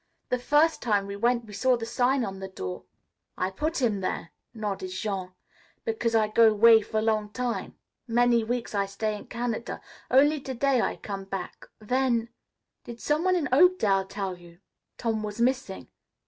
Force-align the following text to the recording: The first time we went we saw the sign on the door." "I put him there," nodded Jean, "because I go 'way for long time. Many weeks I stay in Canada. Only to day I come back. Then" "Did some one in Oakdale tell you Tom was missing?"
The 0.29 0.39
first 0.39 0.81
time 0.81 1.05
we 1.05 1.15
went 1.15 1.45
we 1.45 1.53
saw 1.53 1.77
the 1.77 1.85
sign 1.85 2.25
on 2.25 2.39
the 2.39 2.47
door." 2.47 2.85
"I 3.37 3.51
put 3.51 3.83
him 3.83 3.99
there," 3.99 4.31
nodded 4.51 4.87
Jean, 4.89 5.33
"because 5.85 6.15
I 6.15 6.27
go 6.27 6.51
'way 6.55 6.81
for 6.81 6.99
long 7.03 7.29
time. 7.29 7.77
Many 8.07 8.43
weeks 8.43 8.73
I 8.73 8.87
stay 8.87 9.15
in 9.15 9.27
Canada. 9.27 9.79
Only 10.09 10.39
to 10.41 10.55
day 10.55 10.81
I 10.81 10.95
come 10.95 11.25
back. 11.25 11.67
Then" 11.79 12.29
"Did 12.85 12.99
some 12.99 13.23
one 13.23 13.35
in 13.35 13.47
Oakdale 13.51 14.05
tell 14.07 14.35
you 14.35 14.57
Tom 14.97 15.21
was 15.21 15.39
missing?" 15.39 15.87